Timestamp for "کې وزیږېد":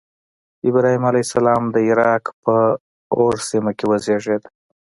3.77-4.43